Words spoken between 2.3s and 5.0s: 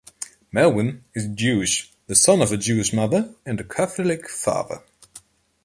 of a Jewish mother and a Catholic father.